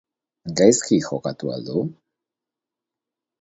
Gaizki 0.61 0.97
jokatu 1.07 1.51
al 1.57 1.67
du? 1.69 1.85